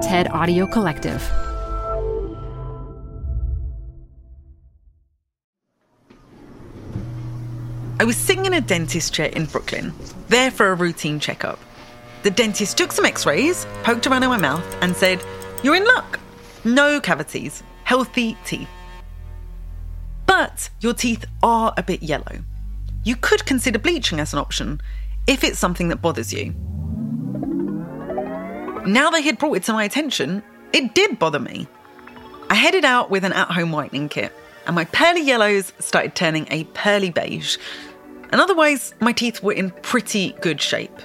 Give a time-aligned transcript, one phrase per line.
[0.00, 1.22] TED Audio Collective.
[7.98, 9.92] I was sitting in a dentist chair in Brooklyn,
[10.28, 11.58] there for a routine checkup.
[12.22, 15.22] The dentist took some x rays, poked around in my mouth, and said,
[15.62, 16.18] You're in luck.
[16.64, 18.70] No cavities, healthy teeth.
[20.24, 22.38] But your teeth are a bit yellow.
[23.04, 24.80] You could consider bleaching as an option
[25.26, 26.54] if it's something that bothers you.
[28.90, 31.68] Now they had brought it to my attention, it did bother me.
[32.48, 34.32] I headed out with an at home whitening kit,
[34.66, 37.56] and my pearly yellows started turning a pearly beige,
[38.32, 40.98] and otherwise, my teeth were in pretty good shape.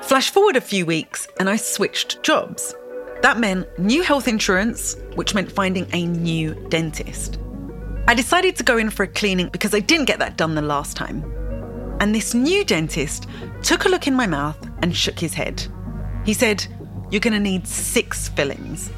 [0.00, 2.74] Flash forward a few weeks, and I switched jobs.
[3.20, 7.38] That meant new health insurance, which meant finding a new dentist.
[8.08, 10.62] I decided to go in for a cleaning because I didn't get that done the
[10.62, 11.22] last time.
[12.00, 13.26] And this new dentist
[13.62, 15.66] took a look in my mouth and shook his head.
[16.24, 16.66] He said,
[17.10, 18.90] You're going to need six fillings.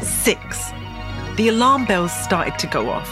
[0.00, 0.70] Six.
[1.36, 3.08] The alarm bells started to go off.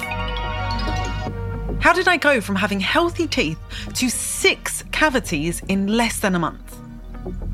[1.80, 3.58] How did I go from having healthy teeth
[3.94, 6.78] to six cavities in less than a month?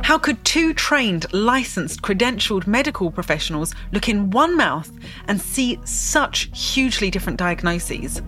[0.03, 4.91] How could two trained, licensed, credentialed medical professionals look in one mouth
[5.27, 8.23] and see such hugely different diagnoses?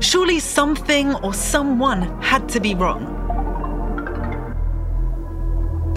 [0.00, 3.14] Surely something or someone had to be wrong.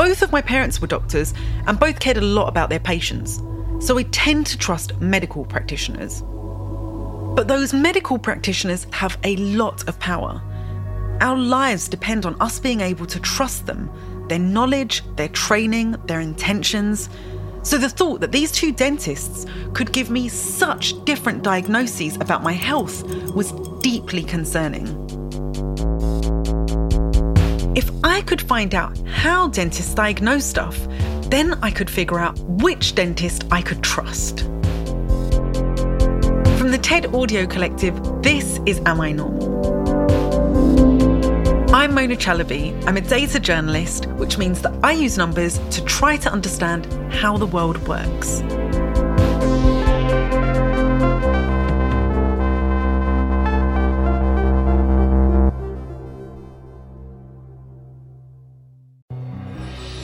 [0.02, 1.32] Both of my parents were doctors
[1.68, 3.40] and both cared a lot about their patients,
[3.80, 6.24] so I tend to trust medical practitioners.
[7.36, 10.42] But those medical practitioners have a lot of power.
[11.22, 13.92] Our lives depend on us being able to trust them,
[14.28, 17.08] their knowledge, their training, their intentions.
[17.62, 22.54] So the thought that these two dentists could give me such different diagnoses about my
[22.54, 23.04] health
[23.36, 23.52] was
[23.84, 25.21] deeply concerning.
[27.74, 30.78] If I could find out how dentists diagnose stuff,
[31.30, 34.42] then I could figure out which dentist I could trust.
[36.58, 39.62] From the TED Audio Collective, this is Am I Normal?
[41.74, 42.86] I'm Mona Chalabi.
[42.86, 47.38] I'm a data journalist, which means that I use numbers to try to understand how
[47.38, 48.42] the world works.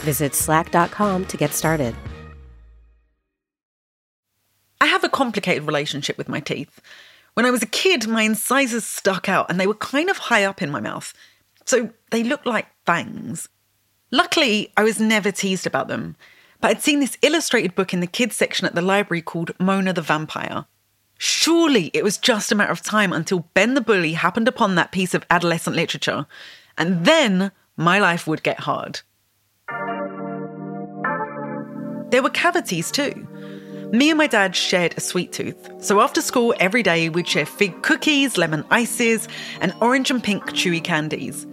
[0.00, 1.94] Visit slack.com to get started.
[4.80, 6.80] I have a complicated relationship with my teeth.
[7.34, 10.44] When I was a kid, my incisors stuck out and they were kind of high
[10.44, 11.12] up in my mouth,
[11.64, 13.48] so they looked like fangs.
[14.10, 16.16] Luckily, I was never teased about them,
[16.60, 19.92] but I'd seen this illustrated book in the kids section at the library called Mona
[19.92, 20.66] the Vampire.
[21.18, 24.92] Surely it was just a matter of time until Ben the Bully happened upon that
[24.92, 26.26] piece of adolescent literature,
[26.76, 29.00] and then my life would get hard.
[32.10, 33.26] There were cavities too.
[33.92, 37.46] Me and my dad shared a sweet tooth, so after school every day we'd share
[37.46, 39.28] fig cookies, lemon ices,
[39.60, 41.46] and orange and pink chewy candies.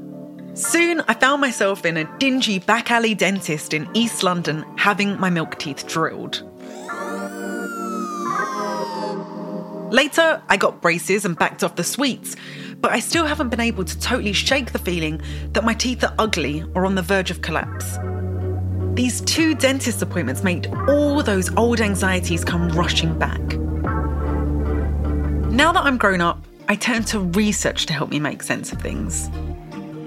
[0.53, 5.29] Soon I found myself in a dingy back alley dentist in East London having my
[5.29, 6.41] milk teeth drilled.
[9.91, 12.35] Later, I got braces and backed off the sweets,
[12.81, 15.21] but I still haven't been able to totally shake the feeling
[15.53, 17.97] that my teeth are ugly or on the verge of collapse.
[18.95, 23.41] These two dentist appointments made all those old anxieties come rushing back.
[25.51, 26.39] Now that I'm grown up,
[26.69, 29.29] I turn to research to help me make sense of things.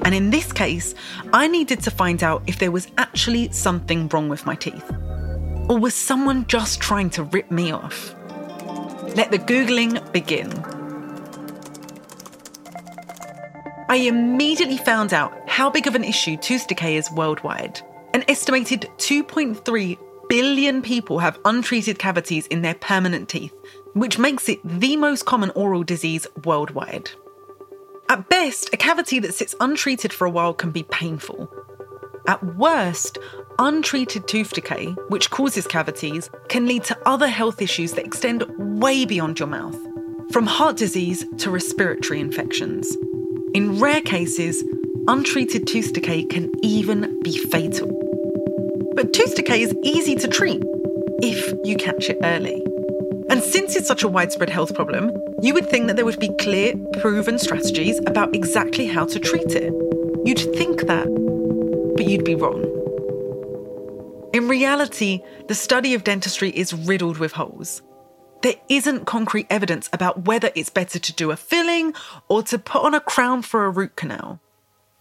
[0.07, 0.95] And in this case,
[1.35, 4.91] I needed to find out if there was actually something wrong with my teeth.
[5.69, 8.15] Or was someone just trying to rip me off?
[9.17, 10.51] Let the Googling begin.
[13.91, 17.83] I immediately found out how big of an issue tooth decay is worldwide.
[18.19, 19.97] An estimated 2.3
[20.29, 23.55] billion people have untreated cavities in their permanent teeth,
[23.93, 27.13] which makes it the most common oral disease worldwide.
[28.09, 31.49] At best, a cavity that sits untreated for a while can be painful.
[32.27, 33.19] At worst,
[33.61, 38.43] untreated tooth decay, which causes cavities, can lead to other health issues that extend
[38.81, 39.79] way beyond your mouth,
[40.33, 42.97] from heart disease to respiratory infections.
[43.55, 44.65] In rare cases,
[45.07, 48.08] untreated tooth decay can even be fatal.
[48.99, 50.61] But tooth decay is easy to treat
[51.23, 52.61] if you catch it early.
[53.31, 56.35] And since it's such a widespread health problem, you would think that there would be
[56.41, 59.73] clear, proven strategies about exactly how to treat it.
[60.25, 61.07] You'd think that,
[61.97, 62.65] but you'd be wrong.
[64.33, 67.83] In reality, the study of dentistry is riddled with holes.
[68.43, 71.95] There isn't concrete evidence about whether it's better to do a filling
[72.29, 74.41] or to put on a crown for a root canal.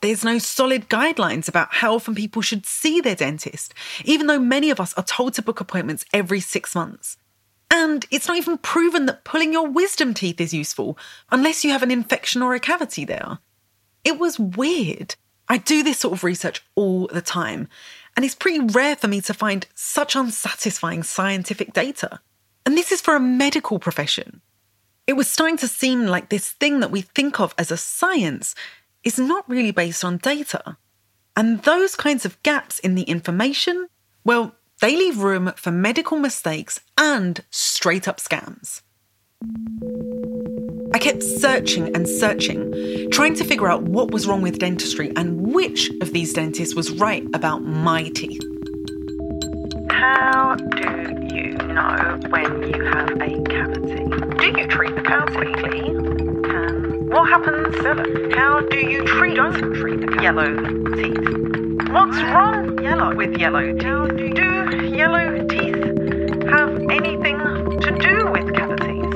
[0.02, 3.74] There's no solid guidelines about how often people should see their dentist,
[4.06, 7.18] even though many of us are told to book appointments every six months.
[7.72, 10.98] And it's not even proven that pulling your wisdom teeth is useful,
[11.32, 13.40] unless you have an infection or a cavity there.
[14.04, 15.16] It was weird.
[15.50, 17.68] I do this sort of research all the time,
[18.16, 22.20] and it's pretty rare for me to find such unsatisfying scientific data.
[22.66, 24.42] And this is for a medical profession.
[25.08, 28.56] It was starting to seem like this thing that we think of as a science
[29.04, 30.78] is not really based on data.
[31.36, 33.88] And those kinds of gaps in the information,
[34.24, 38.82] well, they leave room for medical mistakes and straight up scams.
[40.94, 45.54] I kept searching and searching, trying to figure out what was wrong with dentistry and
[45.54, 48.42] which of these dentists was right about my teeth.
[49.92, 54.06] How do you know when you have a cavity?
[54.38, 56.27] Do you treat the cavity?
[57.10, 57.76] What happens?
[58.36, 60.56] How do you treat, don't treat the yellow
[60.96, 61.90] teeth?
[61.92, 64.36] What's wrong yellow with yellow teeth?
[64.36, 65.76] Do yellow teeth
[66.50, 67.38] have anything
[67.80, 69.14] to do with cavities?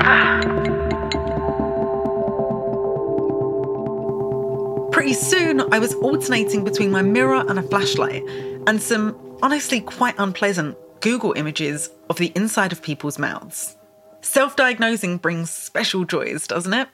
[4.92, 8.24] Pretty soon, I was alternating between my mirror and a flashlight
[8.66, 13.76] and some honestly quite unpleasant Google images of the inside of people's mouths.
[14.24, 16.88] Self diagnosing brings special joys, doesn't it?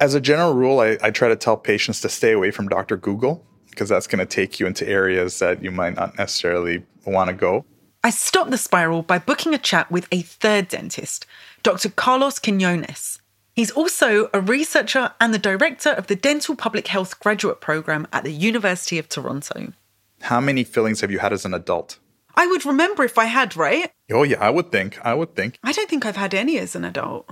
[0.00, 2.98] As a general rule, I, I try to tell patients to stay away from Dr.
[2.98, 7.28] Google because that's going to take you into areas that you might not necessarily want
[7.28, 7.64] to go.
[8.04, 11.24] I stopped the spiral by booking a chat with a third dentist,
[11.62, 11.88] Dr.
[11.88, 13.18] Carlos Quiñonez.
[13.54, 18.24] He's also a researcher and the director of the Dental Public Health Graduate Program at
[18.24, 19.72] the University of Toronto.
[20.20, 21.98] How many fillings have you had as an adult?
[22.34, 23.90] I would remember if I had, right?
[24.10, 24.98] Oh, yeah, I would think.
[25.04, 25.58] I would think.
[25.62, 27.28] I don't think I've had any as an adult.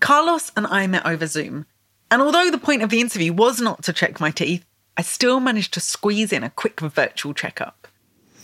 [0.00, 1.66] Carlos and I met over Zoom.
[2.10, 4.64] And although the point of the interview was not to check my teeth,
[4.96, 7.86] I still managed to squeeze in a quick virtual checkup.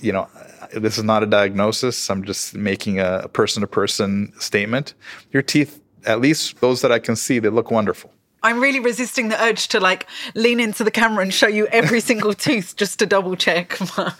[0.01, 0.29] You know,
[0.73, 2.09] this is not a diagnosis.
[2.09, 4.95] I'm just making a person to person statement.
[5.33, 8.12] Your teeth, at least those that I can see, they look wonderful.
[8.43, 12.01] I'm really resisting the urge to like lean into the camera and show you every
[12.01, 13.77] single tooth just to double check.
[13.99, 14.12] Uh,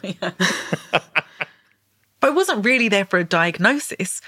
[2.26, 4.20] I wasn't really there for a diagnosis.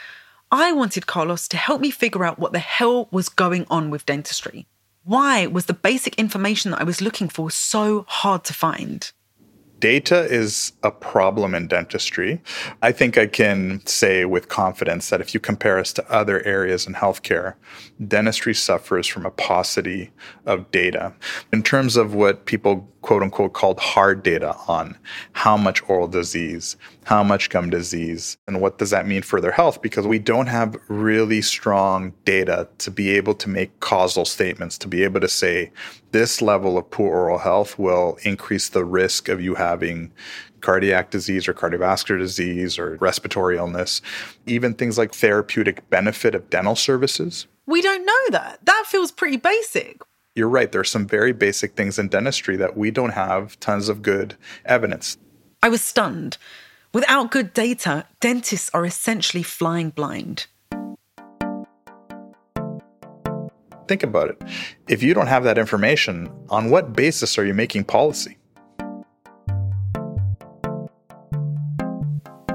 [0.53, 4.07] I wanted Carlos to help me figure out what the hell was going on with
[4.07, 4.69] dentistry.
[5.03, 9.11] Why was the basic information that I was looking for so hard to find?
[9.81, 12.41] Data is a problem in dentistry.
[12.83, 16.87] I think I can say with confidence that if you compare us to other areas
[16.87, 17.55] in healthcare,
[18.05, 20.11] dentistry suffers from a paucity
[20.47, 21.15] of data.
[21.53, 24.99] In terms of what people quote unquote called hard data on
[25.33, 26.77] how much oral disease,
[27.09, 29.81] how much gum disease, and what does that mean for their health?
[29.81, 34.87] Because we don't have really strong data to be able to make causal statements, to
[34.87, 35.73] be able to say
[36.13, 40.13] this level of poor oral health will increase the risk of you having
[40.61, 44.03] cardiac disease or cardiovascular disease or respiratory illness,
[44.45, 47.47] even things like therapeutic benefit of dental services.
[47.65, 48.59] We don't know that.
[48.67, 50.03] That feels pretty basic
[50.35, 50.71] you're right.
[50.71, 55.17] There's some very basic things in dentistry that we don't have tons of good evidence.
[55.65, 56.39] I was stunned.
[56.95, 60.47] Without good data, dentists are essentially flying blind.
[63.87, 64.43] Think about it.
[64.89, 68.39] If you don't have that information, on what basis are you making policy?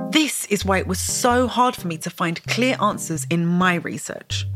[0.09, 3.75] This is why it was so hard for me to find clear answers in my
[3.75, 4.47] research.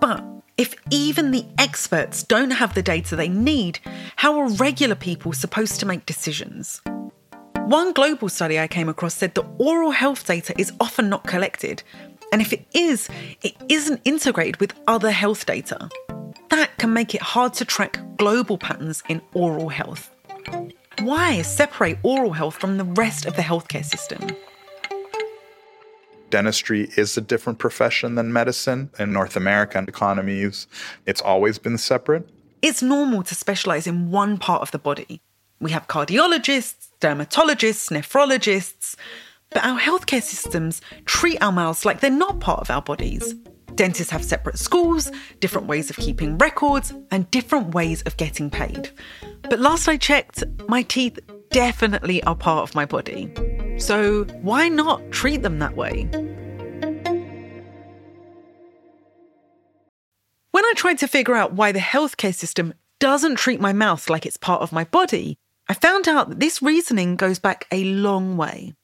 [0.00, 0.24] But
[0.56, 3.80] if even the experts don't have the data they need,
[4.16, 6.80] how are regular people supposed to make decisions?
[7.66, 11.82] One global study I came across said that oral health data is often not collected,
[12.30, 13.08] and if it is,
[13.42, 15.88] it isn't integrated with other health data.
[16.50, 20.14] That can make it hard to track global patterns in oral health.
[21.00, 24.20] Why separate oral health from the rest of the healthcare system?
[26.28, 28.90] Dentistry is a different profession than medicine.
[28.98, 30.66] In North American economies,
[31.06, 32.28] it's always been separate.
[32.60, 35.22] It's normal to specialize in one part of the body.
[35.60, 38.96] We have cardiologists, dermatologists, nephrologists,
[39.50, 43.34] but our healthcare systems treat our mouths like they're not part of our bodies.
[43.74, 48.90] Dentists have separate schools, different ways of keeping records, and different ways of getting paid.
[49.42, 51.18] But last I checked, my teeth
[51.50, 53.32] definitely are part of my body.
[53.78, 56.08] So why not treat them that way?
[60.50, 64.24] When I tried to figure out why the healthcare system doesn't treat my mouth like
[64.24, 68.36] it's part of my body, I found out that this reasoning goes back a long
[68.36, 68.74] way.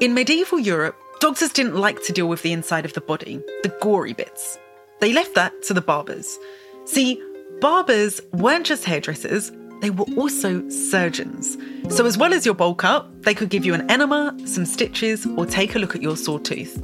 [0.00, 3.72] In medieval Europe, doctors didn't like to deal with the inside of the body, the
[3.80, 4.58] gory bits.
[5.00, 6.36] They left that to the barbers.
[6.84, 7.22] See,
[7.60, 11.56] barbers weren't just hairdressers, they were also surgeons.
[11.88, 15.26] So, as well as your bowl cut, they could give you an enema, some stitches,
[15.36, 16.82] or take a look at your sore tooth.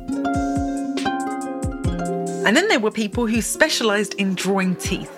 [2.46, 5.10] And then there were people who specialised in drawing teeth.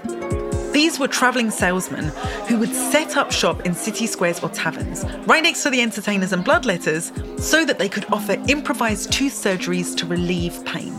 [0.80, 2.06] These were travelling salesmen
[2.48, 6.32] who would set up shop in city squares or taverns, right next to the entertainers
[6.32, 10.94] and bloodletters, so that they could offer improvised tooth surgeries to relieve pain.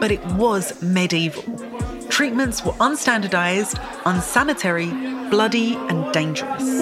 [0.00, 1.44] But it was medieval.
[2.08, 4.90] Treatments were unstandardized, unsanitary,
[5.30, 6.80] bloody, and dangerous.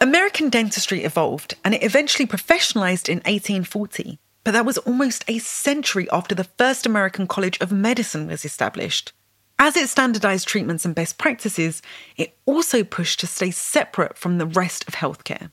[0.00, 6.06] American dentistry evolved and it eventually professionalized in 1840, but that was almost a century
[6.12, 9.12] after the first American College of Medicine was established.
[9.58, 11.80] As it standardized treatments and best practices,
[12.16, 15.50] it also pushed to stay separate from the rest of healthcare.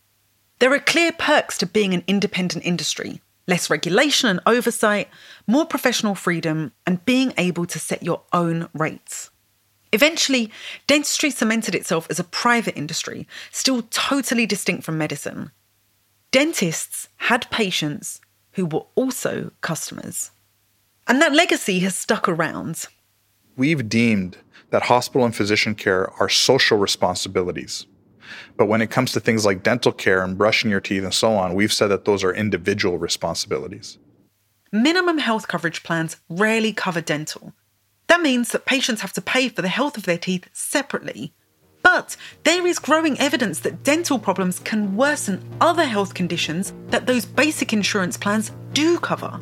[0.60, 5.08] There are clear perks to being an independent industry, less regulation and oversight,
[5.48, 9.30] more professional freedom, and being able to set your own rates.
[9.94, 10.52] Eventually,
[10.88, 15.52] dentistry cemented itself as a private industry, still totally distinct from medicine.
[16.32, 18.22] Dentists had patients
[18.54, 20.32] who were also customers.
[21.08, 22.86] And that legacy has stuck around.
[23.58, 24.38] We've deemed
[24.70, 27.86] that hospital and physician care are social responsibilities.
[28.58, 31.34] But when it comes to things like dental care and brushing your teeth and so
[31.34, 33.98] on, we've said that those are individual responsibilities.
[34.72, 37.54] Minimum health coverage plans rarely cover dental.
[38.08, 41.34] That means that patients have to pay for the health of their teeth separately.
[41.84, 47.26] But there is growing evidence that dental problems can worsen other health conditions that those
[47.26, 49.40] basic insurance plans do cover.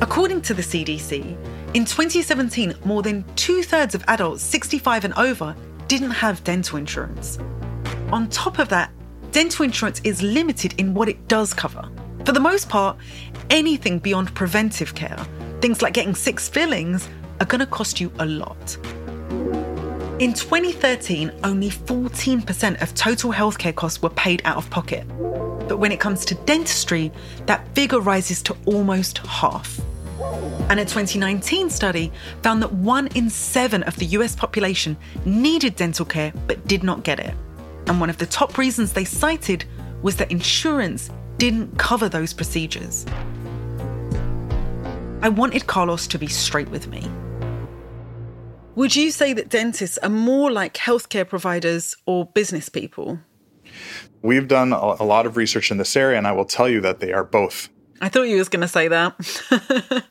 [0.00, 1.36] According to the CDC,
[1.74, 5.54] in 2017, more than two thirds of adults 65 and over
[5.88, 7.38] didn't have dental insurance.
[8.12, 8.90] On top of that,
[9.32, 11.88] dental insurance is limited in what it does cover.
[12.24, 12.96] For the most part,
[13.50, 15.18] anything beyond preventive care,
[15.60, 17.08] things like getting six fillings,
[17.40, 18.76] are going to cost you a lot.
[20.18, 25.06] In 2013, only 14% of total healthcare costs were paid out of pocket.
[25.68, 27.12] But when it comes to dentistry,
[27.44, 29.78] that figure rises to almost half.
[30.70, 32.10] And a 2019 study
[32.42, 34.96] found that one in seven of the US population
[35.26, 37.34] needed dental care but did not get it.
[37.86, 39.66] And one of the top reasons they cited
[40.00, 43.04] was that insurance didn't cover those procedures.
[45.20, 47.06] I wanted Carlos to be straight with me.
[48.76, 53.18] Would you say that dentists are more like healthcare providers or business people?
[54.20, 57.00] We've done a lot of research in this area, and I will tell you that
[57.00, 57.70] they are both.
[58.02, 59.14] I thought you was going to say that.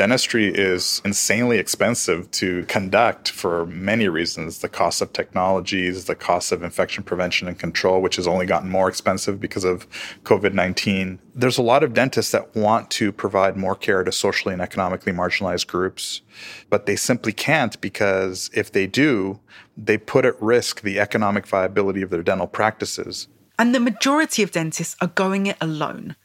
[0.00, 4.60] Dentistry is insanely expensive to conduct for many reasons.
[4.60, 8.70] The cost of technologies, the cost of infection prevention and control, which has only gotten
[8.70, 9.86] more expensive because of
[10.22, 11.18] COVID 19.
[11.34, 15.12] There's a lot of dentists that want to provide more care to socially and economically
[15.12, 16.22] marginalized groups,
[16.70, 19.38] but they simply can't because if they do,
[19.76, 23.28] they put at risk the economic viability of their dental practices.
[23.58, 26.16] And the majority of dentists are going it alone.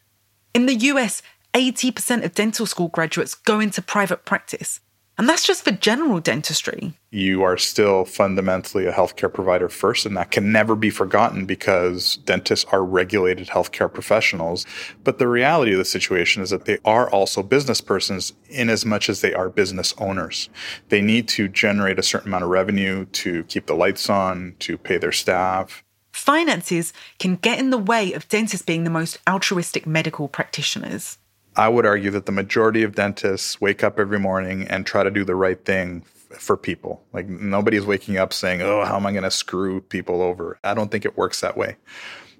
[0.53, 1.21] In the US,
[1.55, 4.81] 80% of dental school graduates go into private practice.
[5.17, 6.93] And that's just for general dentistry.
[7.11, 12.17] You are still fundamentally a healthcare provider first, and that can never be forgotten because
[12.17, 14.65] dentists are regulated healthcare professionals.
[15.05, 18.85] But the reality of the situation is that they are also business persons in as
[18.85, 20.49] much as they are business owners.
[20.89, 24.77] They need to generate a certain amount of revenue to keep the lights on, to
[24.77, 25.85] pay their staff.
[26.11, 31.17] Finances can get in the way of dentists being the most altruistic medical practitioners.
[31.55, 35.11] I would argue that the majority of dentists wake up every morning and try to
[35.11, 37.01] do the right thing f- for people.
[37.13, 40.73] Like nobody's waking up saying, "Oh, how am I going to screw people over?" I
[40.73, 41.77] don't think it works that way.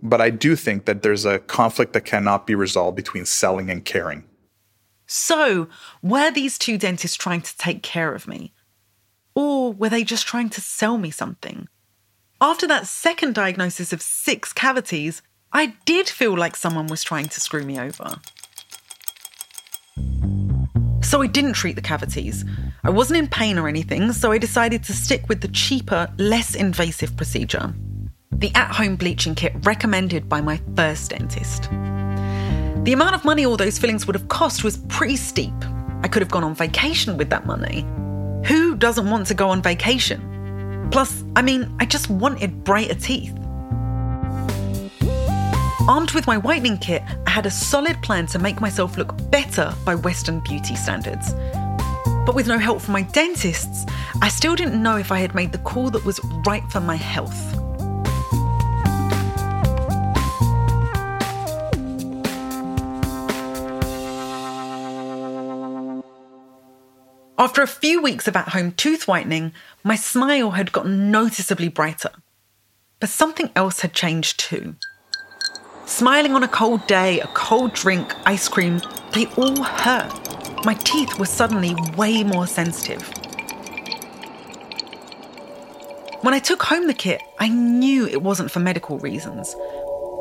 [0.01, 3.84] But I do think that there's a conflict that cannot be resolved between selling and
[3.86, 4.25] caring.
[5.07, 5.67] So,
[6.01, 8.53] were these two dentists trying to take care of me?
[9.36, 11.67] Or were they just trying to sell me something?
[12.41, 15.22] After that second diagnosis of six cavities,
[15.53, 18.17] I did feel like someone was trying to screw me over.
[21.06, 22.44] So I didn't treat the cavities.
[22.84, 26.56] I wasn't in pain or anything, so I decided to stick with the cheaper, less
[26.56, 27.74] invasive procedure
[28.40, 31.64] the at home bleaching kit recommended by my first dentist.
[32.84, 35.54] The amount of money all those fillings would have cost was pretty steep.
[36.04, 37.86] I could have gone on vacation with that money.
[38.46, 40.90] Who doesn't want to go on vacation?
[40.92, 43.34] Plus, I mean, I just wanted brighter teeth.
[45.88, 49.72] Armed with my whitening kit, I had a solid plan to make myself look better
[49.86, 51.36] by Western beauty standards.
[52.25, 53.86] But with no help from my dentists,
[54.20, 56.96] I still didn't know if I had made the call that was right for my
[56.96, 57.39] health.
[67.38, 72.10] After a few weeks of at home tooth whitening, my smile had gotten noticeably brighter.
[73.00, 74.77] But something else had changed too.
[75.86, 78.82] Smiling on a cold day, a cold drink, ice cream,
[79.13, 80.65] they all hurt.
[80.65, 83.08] My teeth were suddenly way more sensitive.
[86.22, 89.56] When I took home the kit, I knew it wasn't for medical reasons.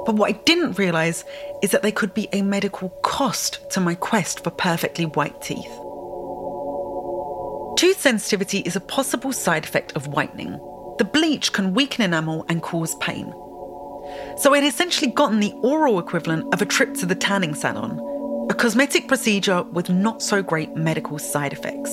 [0.04, 1.24] But what I didn't realise
[1.62, 5.64] is that they could be a medical cost to my quest for perfectly white teeth.
[7.78, 10.60] Tooth sensitivity is a possible side effect of whitening.
[10.98, 13.32] The bleach can weaken enamel and cause pain.
[14.36, 17.98] So I'd essentially gotten the oral equivalent of a trip to the tanning salon,
[18.50, 21.90] a cosmetic procedure with not so great medical side effects.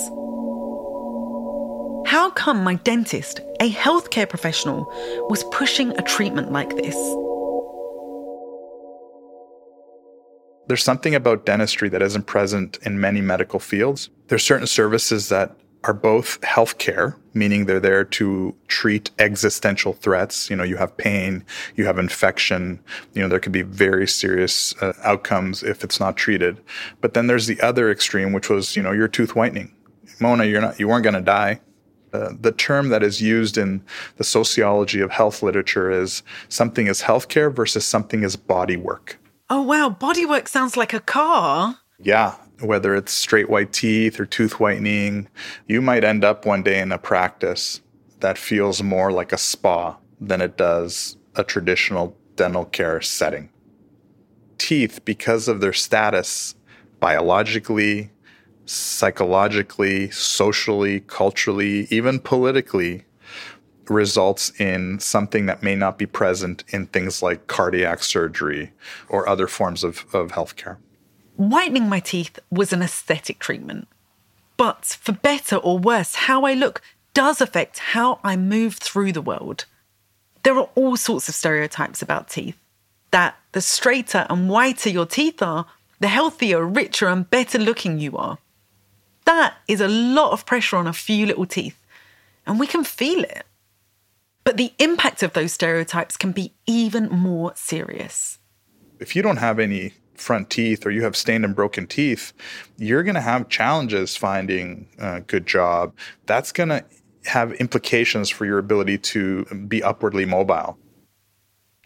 [2.09, 4.85] How come my dentist, a healthcare professional,
[5.29, 6.95] was pushing a treatment like this?
[10.67, 14.09] There's something about dentistry that isn't present in many medical fields.
[14.27, 20.49] There's certain services that are both healthcare, meaning they're there to treat existential threats.
[20.49, 21.43] You know, you have pain,
[21.75, 22.79] you have infection,
[23.13, 26.61] you know, there could be very serious uh, outcomes if it's not treated.
[27.01, 29.73] But then there's the other extreme, which was, you know, your tooth whitening.
[30.19, 31.61] Mona, you're not, you weren't going to die.
[32.13, 33.81] Uh, the term that is used in
[34.17, 39.17] the sociology of health literature is something is healthcare versus something is body work.
[39.49, 39.95] Oh, wow.
[39.97, 41.77] Bodywork sounds like a car.
[42.03, 45.27] Yeah, whether it's straight white teeth or tooth whitening,
[45.67, 47.81] you might end up one day in a practice
[48.19, 53.49] that feels more like a spa than it does a traditional dental care setting.
[54.57, 56.55] Teeth, because of their status
[56.99, 58.11] biologically,
[58.65, 63.05] psychologically, socially, culturally, even politically,
[63.89, 68.71] results in something that may not be present in things like cardiac surgery
[69.09, 70.77] or other forms of, of healthcare.
[71.35, 73.87] Whitening my teeth was an aesthetic treatment.
[74.57, 76.81] But for better or worse, how I look
[77.13, 79.65] does affect how I move through the world.
[80.43, 82.57] There are all sorts of stereotypes about teeth.
[83.11, 85.65] That the straighter and whiter your teeth are,
[85.99, 88.37] the healthier, richer, and better looking you are.
[89.25, 91.77] That is a lot of pressure on a few little teeth,
[92.47, 93.45] and we can feel it.
[94.43, 98.39] But the impact of those stereotypes can be even more serious.
[98.99, 102.33] If you don't have any front teeth or you have stained and broken teeth,
[102.77, 105.93] you're going to have challenges finding a good job.
[106.25, 106.83] That's going to
[107.25, 110.77] have implications for your ability to be upwardly mobile.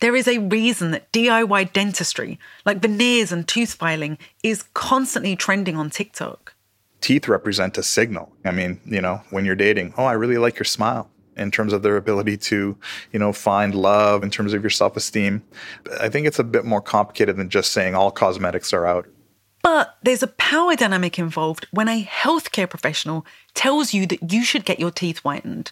[0.02, 5.78] There is a reason that DIY dentistry, like veneers and tooth filing, is constantly trending
[5.78, 6.54] on TikTok.
[7.00, 8.32] Teeth represent a signal.
[8.44, 11.74] I mean, you know, when you're dating, oh, I really like your smile in terms
[11.74, 12.78] of their ability to,
[13.12, 15.44] you know, find love, in terms of your self esteem.
[16.00, 19.08] I think it's a bit more complicated than just saying all cosmetics are out.
[19.62, 24.64] But there's a power dynamic involved when a healthcare professional tells you that you should
[24.64, 25.72] get your teeth whitened.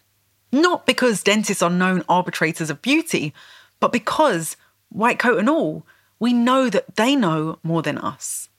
[0.52, 3.34] Not because dentists are known arbitrators of beauty,
[3.80, 4.58] but because,
[4.90, 5.86] white coat and all,
[6.20, 8.50] we know that they know more than us.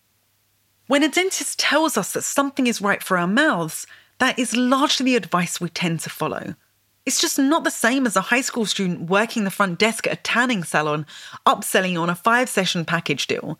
[0.86, 3.86] When a dentist tells us that something is right for our mouths,
[4.18, 6.54] that is largely the advice we tend to follow.
[7.06, 10.12] It's just not the same as a high school student working the front desk at
[10.14, 11.04] a tanning salon,
[11.44, 13.58] upselling on a five session package deal.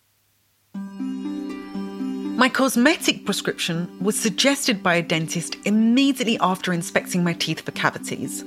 [0.72, 8.44] My cosmetic prescription was suggested by a dentist immediately after inspecting my teeth for cavities.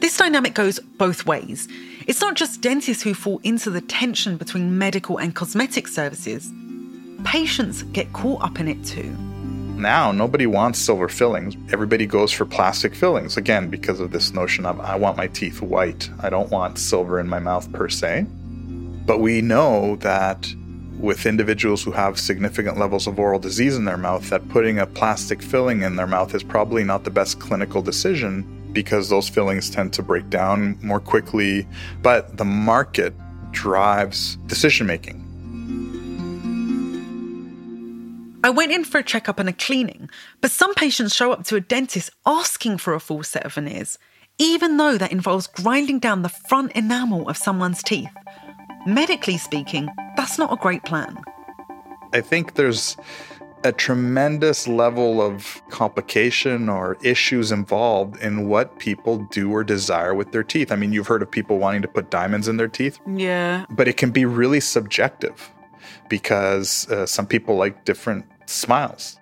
[0.00, 1.66] This dynamic goes both ways.
[2.06, 6.52] It's not just dentists who fall into the tension between medical and cosmetic services,
[7.24, 9.16] patients get caught up in it too
[9.78, 11.56] now nobody wants silver fillings.
[11.72, 15.62] Everybody goes for plastic fillings, again, because of this notion of I want my teeth
[15.62, 16.10] white.
[16.20, 18.26] I don't want silver in my mouth per se.
[19.06, 20.52] But we know that
[20.98, 24.86] with individuals who have significant levels of oral disease in their mouth that putting a
[24.86, 29.70] plastic filling in their mouth is probably not the best clinical decision because those fillings
[29.70, 31.66] tend to break down more quickly.
[32.02, 33.14] But the market
[33.52, 35.27] drives decision making.
[38.44, 40.08] I went in for a checkup and a cleaning,
[40.40, 43.98] but some patients show up to a dentist asking for a full set of veneers,
[44.38, 48.10] even though that involves grinding down the front enamel of someone's teeth.
[48.86, 51.18] Medically speaking, that's not a great plan.
[52.14, 52.96] I think there's
[53.64, 60.30] a tremendous level of complication or issues involved in what people do or desire with
[60.30, 60.70] their teeth.
[60.70, 63.00] I mean, you've heard of people wanting to put diamonds in their teeth.
[63.04, 63.66] Yeah.
[63.68, 65.52] But it can be really subjective
[66.08, 69.16] because uh, some people like different smiles.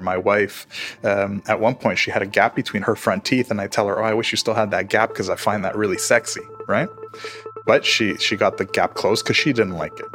[0.00, 0.66] My wife,
[1.04, 3.86] um, at one point, she had a gap between her front teeth, and I tell
[3.86, 6.40] her, "Oh, I wish you still had that gap because I find that really sexy."
[6.66, 6.88] Right?
[7.64, 10.06] But she she got the gap closed because she didn't like it.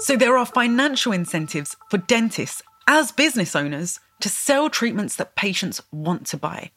[0.00, 5.82] So there are financial incentives for dentists as business owners to sell treatments that patients
[5.92, 6.70] want to buy.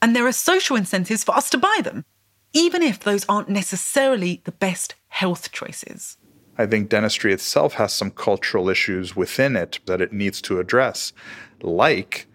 [0.00, 2.04] And there are social incentives for us to buy them,
[2.52, 6.16] even if those aren't necessarily the best health choices.
[6.60, 11.14] I think dentistry itself has some cultural issues within it that it needs to address,
[11.62, 12.26] like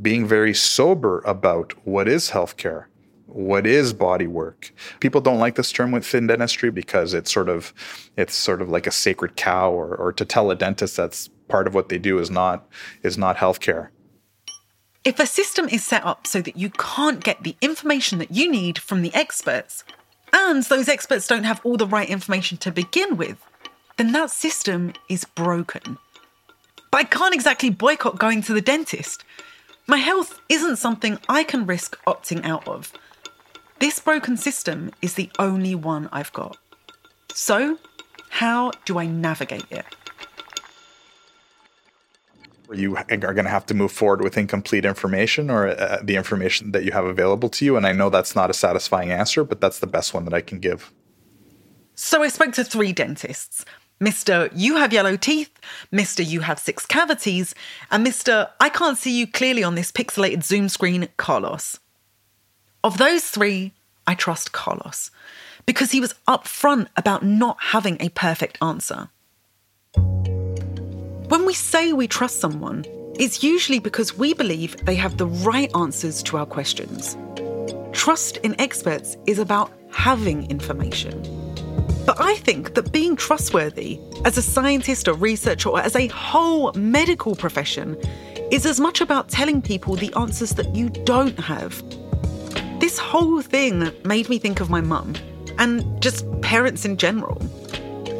[0.00, 2.86] being very sober about what is healthcare
[3.26, 4.72] what is body work.
[5.00, 7.74] People don't like this term within dentistry because it's sort of
[8.16, 11.66] it's sort of like a sacred cow or, or to tell a dentist that's part
[11.66, 12.66] of what they do is not
[13.02, 13.88] is not healthcare.
[15.04, 18.48] If a system is set up so that you can't get the information that you
[18.48, 19.82] need from the experts
[20.32, 23.44] and those experts don't have all the right information to begin with
[23.96, 25.98] then that system is broken
[26.90, 29.24] but i can't exactly boycott going to the dentist
[29.86, 32.92] my health isn't something i can risk opting out of
[33.84, 36.56] this broken system is the only one I've got.
[37.32, 37.78] So,
[38.30, 39.84] how do I navigate it?
[42.72, 46.72] You are going to have to move forward with incomplete information or uh, the information
[46.72, 47.76] that you have available to you.
[47.76, 50.40] And I know that's not a satisfying answer, but that's the best one that I
[50.40, 50.90] can give.
[51.94, 53.64] So I spoke to three dentists
[54.00, 54.50] Mr.
[54.54, 55.50] You have yellow teeth,
[55.92, 56.26] Mr.
[56.26, 57.54] You have six cavities,
[57.90, 58.50] and Mr.
[58.60, 61.78] I can't see you clearly on this pixelated Zoom screen, Carlos.
[62.82, 63.72] Of those three,
[64.06, 65.10] I trust Carlos
[65.66, 69.08] because he was upfront about not having a perfect answer.
[71.28, 72.84] When we say we trust someone,
[73.18, 77.16] it's usually because we believe they have the right answers to our questions.
[77.92, 81.43] Trust in experts is about having information.
[82.06, 86.72] But I think that being trustworthy as a scientist or researcher or as a whole
[86.72, 87.96] medical profession
[88.50, 91.82] is as much about telling people the answers that you don't have
[92.84, 95.14] this whole thing made me think of my mum
[95.58, 97.36] and just parents in general.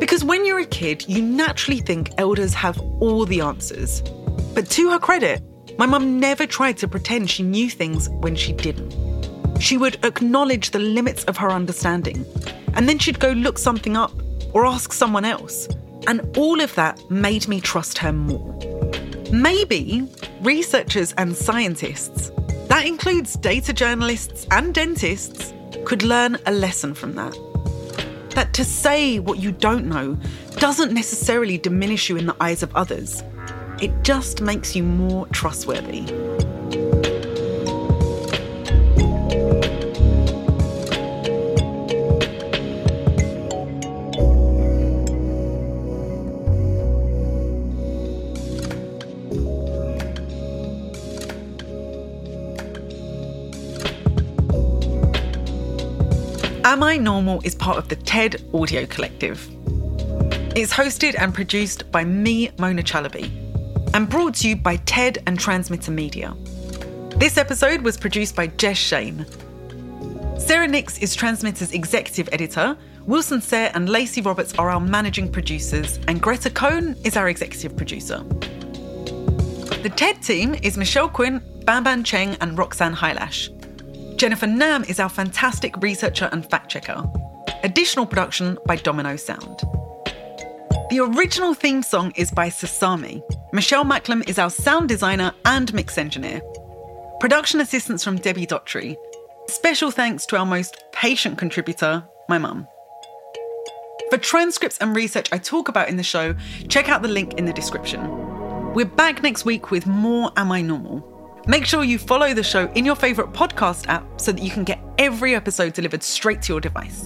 [0.01, 4.01] Because when you're a kid, you naturally think elders have all the answers.
[4.55, 5.43] But to her credit,
[5.79, 8.95] my mum never tried to pretend she knew things when she didn't.
[9.61, 12.25] She would acknowledge the limits of her understanding,
[12.75, 14.13] and then she'd go look something up
[14.53, 15.69] or ask someone else.
[16.07, 18.59] And all of that made me trust her more.
[19.33, 20.07] Maybe
[20.43, 22.31] researchers and scientists
[22.75, 25.53] that includes data journalists and dentists,
[25.85, 27.33] could learn a lesson from that.
[28.31, 30.19] That to say what you don't know
[30.57, 33.23] doesn't necessarily diminish you in the eyes of others,
[33.81, 36.03] it just makes you more trustworthy.
[56.75, 59.49] Am I Normal is part of the TED Audio Collective.
[60.57, 63.31] It's hosted and produced by me, Mona Chalabi,
[63.95, 66.35] and brought to you by TED and Transmitter Media.
[67.11, 69.25] This episode was produced by Jess Shane.
[70.37, 76.01] Sarah Nix is Transmitter's executive editor, Wilson Sayre and Lacey Roberts are our managing producers,
[76.09, 78.19] and Greta Cohn is our executive producer.
[79.85, 83.54] The TED team is Michelle Quinn, Ban Cheng, and Roxanne Hylash.
[84.17, 87.05] Jennifer Nam is our fantastic researcher and fact checker.
[87.65, 89.61] Additional production by Domino Sound.
[90.91, 93.23] The original theme song is by Sasami.
[93.53, 96.41] Michelle Macklem is our sound designer and mix engineer.
[97.19, 98.97] Production assistance from Debbie Dotry.
[99.49, 102.69] Special thanks to our most patient contributor, my mum.
[104.11, 106.37] For transcripts and research I talk about in the show,
[106.69, 108.73] check out the link in the description.
[108.75, 111.14] We're back next week with more Am I Normal?
[111.47, 114.65] Make sure you follow the show in your favourite podcast app so that you can
[114.65, 117.05] get every episode delivered straight to your device.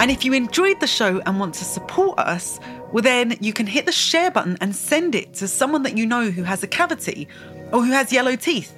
[0.00, 2.60] And if you enjoyed the show and want to support us,
[2.92, 6.06] well, then you can hit the share button and send it to someone that you
[6.06, 7.26] know who has a cavity
[7.72, 8.76] or who has yellow teeth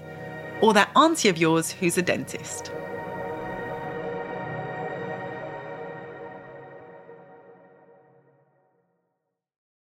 [0.62, 2.73] or that auntie of yours who's a dentist.